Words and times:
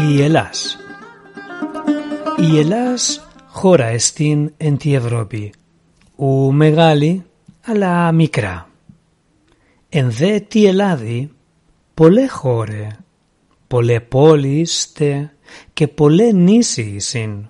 η 0.00 0.22
Ελλάς. 0.22 0.78
Η 2.36 2.58
Ελλάς 2.58 3.28
χώρα 3.46 3.86
εστίν 3.86 4.52
εν 4.56 4.76
τη 4.76 4.94
Ευρώπη, 4.94 5.52
ου 6.16 6.52
μεγάλη 6.52 7.24
αλλά 7.64 8.12
μικρά. 8.12 8.68
Εν 9.88 10.10
δε 10.10 10.40
τη 10.40 10.66
Ελλάδη 10.66 11.30
πολλέ 11.94 12.28
χώρε, 12.28 12.86
πολλέ 13.66 14.00
πόλεις 14.00 14.92
και 15.72 15.88
πολλέ 15.88 16.32
νήσι 16.32 16.98
συν. 16.98 17.48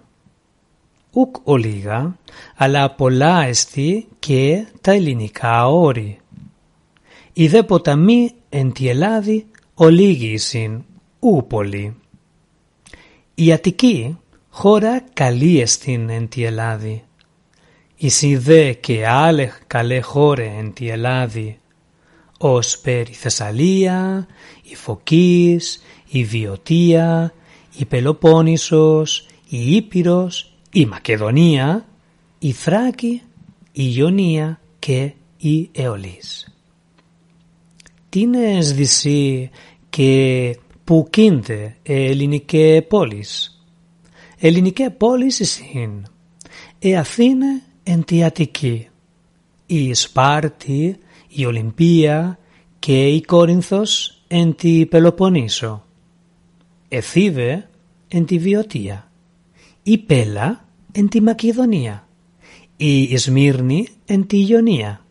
Ουκ 1.13 1.37
ολίγα, 1.45 2.17
αλλά 2.57 2.91
πολλά 2.91 3.43
εστί 3.43 4.09
και 4.19 4.67
τα 4.81 4.93
ελληνικά 4.93 5.69
όρη. 5.69 6.19
Οι 7.33 7.47
δε 7.49 7.63
ποταμοί 7.63 8.31
εν 8.49 8.73
τη 8.73 8.89
Ελλάδη 8.89 9.47
ολίγοι 9.75 10.37
συν, 10.37 10.85
ου 11.21 11.47
πολύ. 11.49 11.97
Η 13.41 13.53
Αττική 13.53 14.19
χώρα 14.49 15.01
καλή 15.13 15.61
εστίν 15.61 16.09
εν 16.09 16.29
τη 16.29 16.45
Ελλάδη. 16.45 17.05
Η 17.97 18.37
δε 18.37 18.73
και 18.73 19.07
άλλε 19.07 19.51
καλέ 19.67 20.01
χώρε 20.01 20.53
εν 20.59 20.73
τη 20.73 20.89
Ελλάδη, 20.89 21.61
ως 22.39 22.79
περί 22.79 23.13
Θεσσαλία, 23.13 24.27
η 24.63 24.75
Φωκής, 24.75 25.83
η 26.09 26.25
Βιωτία, 26.25 27.35
η 27.79 27.85
Πελοπόννησος, 27.85 29.27
η 29.49 29.75
Ήπειρος, 29.75 30.53
η 30.73 30.87
Μακεδονία, 30.87 31.87
η 32.39 32.53
Θράκη, 32.53 33.23
η 33.73 33.93
Ιωνία 33.97 34.61
και 34.79 35.13
η 35.39 35.71
Αιωλής. 35.73 36.55
Τίνες 38.09 38.73
δυσί 38.73 39.51
και 39.91 40.57
που 40.89 41.07
κίντε 41.11 41.77
ελληνικέ 41.83 42.87
πόλεις. 42.89 43.63
Ελληνικέ 44.39 44.91
πόλεις 44.91 45.41
εισήν. 45.41 46.07
Ε 46.79 46.97
Αθήνε 46.97 47.63
εν 47.83 48.05
τη 48.05 48.25
Αττική. 48.25 48.89
Η 49.67 49.95
Σπάρτη, 49.95 50.97
η 51.29 51.47
Ολυμπία 51.47 52.39
και 52.79 53.09
η 53.09 53.21
Κόρινθος 53.21 54.21
εν 54.29 54.55
τη 54.55 54.87
Πελοποννήσο. 54.87 55.85
Εθίβε 56.89 57.69
εν 58.09 58.25
τη 58.25 58.39
Βιωτία. 58.39 59.11
Η 59.83 59.99
Πέλα 59.99 60.65
εν 60.93 61.09
τη 61.09 61.21
Μακεδονία. 61.21 62.09
Η 62.77 63.17
Σμύρνη 63.17 63.89
εν 64.07 64.27
τη 64.27 64.47
Ιωνία. 64.47 65.05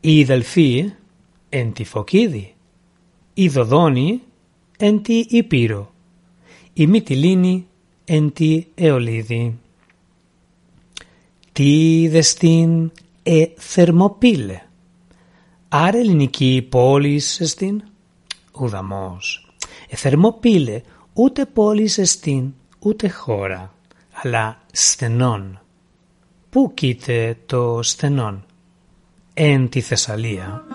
Η 0.00 0.24
Δελφή 0.24 0.92
εν 1.48 1.72
τη 1.72 1.84
Φωκίδη. 1.84 2.54
Η 3.34 3.48
Δοδόνη 3.48 4.22
εν 4.80 5.02
τη 5.02 5.24
Υπήρο, 5.28 5.92
η 6.72 6.86
Μυτιλίνη 6.86 7.66
εν 8.04 8.32
τη 8.32 8.66
Εολίδη. 8.74 9.58
Τι 11.52 12.08
δεστήν 12.08 12.90
ε 13.22 13.44
θερμοπύλε; 13.56 14.62
Άρα 15.68 15.98
ελληνική 15.98 16.66
πόλη 16.70 17.22
εστίν, 17.38 17.82
ουδαμός. 18.52 19.52
Ε 19.88 19.96
θερμοπύλε 19.96 20.82
ούτε 21.12 21.46
πόλη 21.46 21.90
εστίν, 21.96 22.54
ούτε 22.78 23.08
χώρα, 23.08 23.74
αλλά 24.12 24.60
στενών. 24.72 25.60
Πού 26.50 26.70
κοίται 26.74 27.36
το 27.46 27.82
στενών, 27.82 28.44
εν 29.34 29.68
τη 29.68 29.80
Θεσσαλία. 29.80 30.67